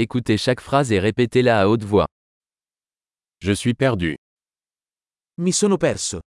Écoutez 0.00 0.38
chaque 0.38 0.60
phrase 0.60 0.92
et 0.92 1.00
répétez-la 1.00 1.60
à 1.62 1.66
haute 1.66 1.82
voix. 1.82 2.06
Je 3.40 3.50
suis 3.52 3.74
perdu. 3.74 4.14
Mi 5.38 5.52
sono 5.52 5.76
perso. 5.76 6.20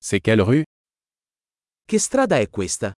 C'est 0.00 0.20
quelle 0.20 0.40
rue? 0.42 0.64
Che 1.86 1.98
strada 2.00 2.40
è 2.40 2.48
questa? 2.50 2.92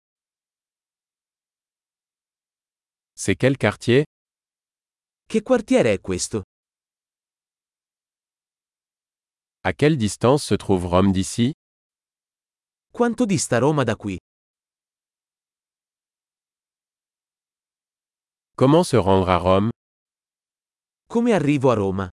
C'est 3.14 3.36
quel 3.36 3.58
quartier? 3.58 4.04
Che 5.26 5.42
quartiere 5.42 5.92
è 5.92 6.00
questo? 6.00 6.42
À 9.64 9.74
quelle 9.74 9.96
distance 9.98 10.46
se 10.46 10.56
trouve 10.56 10.88
Rome 10.88 11.12
d'ici? 11.12 11.52
Quanto 12.90 13.26
dista 13.26 13.58
Roma 13.58 13.84
da 13.84 13.96
qui? 13.96 14.18
Comment 18.60 18.84
se 18.84 18.96
rendre 18.98 19.30
à 19.30 19.38
Rome? 19.38 19.70
Come 21.08 21.32
arrivo 21.32 21.70
a 21.70 21.74
Roma? 21.74 22.10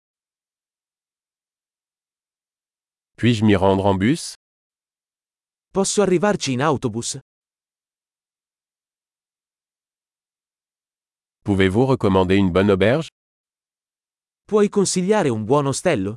Puis-je 3.16 3.45
m'y 3.45 3.55
rendre 3.55 3.85
en 3.85 3.95
bus? 3.95 4.33
Posso 5.71 6.02
arrivarci 6.02 6.52
in 6.52 6.59
autobus? 6.59 7.17
Pouvez-vous 11.45 11.85
recommander 11.85 12.35
une 12.35 12.52
bonne 12.52 12.71
auberge? 12.71 13.07
Puoi 14.45 14.67
consigliare 14.67 15.30
un 15.30 15.45
buon 15.45 15.66
ostello? 15.67 16.16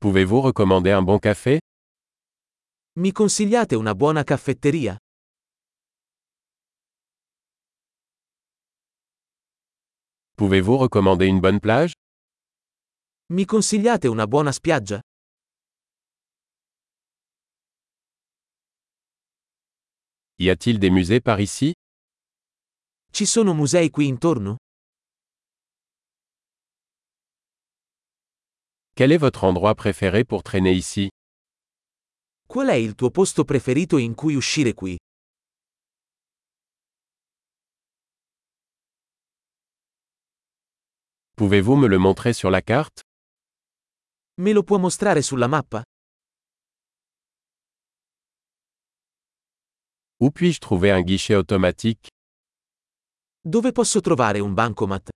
Pouvez-vous 0.00 0.40
recommander 0.40 0.92
un 0.92 1.02
bon 1.02 1.18
café? 1.18 1.58
Mi 2.98 3.12
consigliate 3.12 3.76
una 3.76 3.94
buona 3.94 4.24
caffetteria? 4.24 4.96
Pouvez-vous 10.34 10.78
recommander 10.78 11.26
une 11.28 11.38
bonne 11.38 11.60
plage? 11.60 11.92
Mi 13.32 13.44
consigliate 13.44 14.08
una 14.08 14.26
buona 14.26 14.50
spiaggia? 14.50 14.98
Y 20.40 20.50
a-t-il 20.50 20.80
des 20.80 20.90
musées 20.90 21.20
par 21.20 21.38
ici? 21.40 21.72
Ci 23.12 23.26
sono 23.26 23.54
musei 23.54 23.90
qui 23.90 24.08
intorno? 24.08 24.56
Quel 28.96 29.12
est 29.12 29.18
votre 29.20 29.44
endroit 29.44 29.76
préféré 29.76 30.24
pour 30.24 30.42
traîner 30.42 30.72
ici? 30.72 31.10
Qual 32.50 32.68
è 32.68 32.72
il 32.72 32.94
tuo 32.94 33.10
posto 33.10 33.44
preferito 33.44 33.98
in 33.98 34.14
cui 34.14 34.34
uscire 34.34 34.72
qui? 34.72 34.96
Pouvez-vous 41.36 41.76
me 41.76 41.88
le 41.88 41.98
montrer 41.98 42.32
sur 42.32 42.48
la 42.48 42.62
carte? 42.62 43.02
Me 44.40 44.52
lo 44.52 44.62
può 44.62 44.78
mostrare 44.78 45.20
sulla 45.20 45.46
mappa? 45.46 45.82
Où 50.18 50.30
puis-je 50.30 50.58
trouver 50.58 50.90
un 50.90 51.02
guichet 51.02 51.34
automatique? 51.34 52.08
Dove 53.42 53.72
posso 53.72 54.00
trovare 54.00 54.40
un 54.40 54.54
bancomat? 54.54 55.10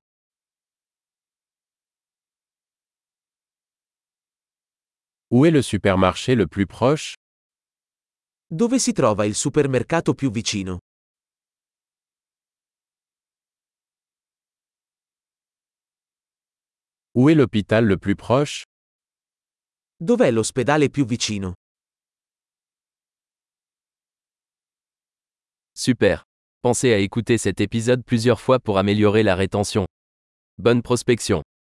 Où 5.30 5.47
est 5.47 5.50
le 5.50 5.62
supermarché 5.62 6.34
le 6.34 6.47
plus 6.47 6.66
proche? 6.66 7.14
Dove 8.55 8.78
si 8.78 8.92
trova 8.92 9.25
il 9.25 9.34
supermercato 9.34 10.12
più 10.12 10.31
vicino? 10.31 10.77
Où 17.15 17.31
est 17.31 17.34
l'hôpital 17.34 17.87
le 17.87 17.97
plus 17.97 18.15
proche? 18.15 18.65
Dov'è 19.97 20.31
l'ospedale 20.31 20.91
più 20.91 21.06
vicino? 21.06 21.54
Super. 25.75 26.22
Pensez 26.60 26.93
à 26.93 26.98
écouter 26.98 27.38
cet 27.38 27.62
épisode 27.62 28.04
plusieurs 28.04 28.38
fois 28.38 28.60
pour 28.60 28.77
améliorer 28.77 29.22
la 29.22 29.34
rétention. 29.34 29.87
Bonne 30.59 30.82
prospection. 30.82 31.43